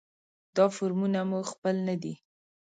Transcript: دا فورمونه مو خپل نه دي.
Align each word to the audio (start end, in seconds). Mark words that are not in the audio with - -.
دا 0.55 0.65
فورمونه 0.75 1.19
مو 1.29 1.39
خپل 1.51 1.75
نه 1.87 1.95
دي. 2.01 2.13